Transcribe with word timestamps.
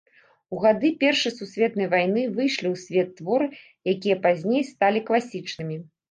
У 0.55 0.59
гады 0.61 0.89
першай 1.01 1.33
сусветнай 1.39 1.89
вайны 1.91 2.23
выйшлі 2.37 2.67
ў 2.69 2.75
свет 2.83 3.11
творы, 3.19 3.47
якія 3.93 4.17
пазней 4.23 4.63
сталі 4.71 5.03
класічнымі. 5.11 5.77